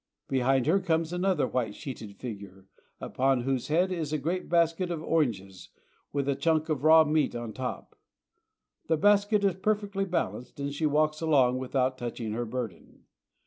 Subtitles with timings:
[0.27, 2.65] Behind her comes another white sheeted figure,
[2.99, 5.69] upon whose head is a great basket of oranges
[6.11, 7.95] with a chunk of raw meat on top.
[8.87, 13.03] The basket is perfectly balanced, and she walks along without touching her burden.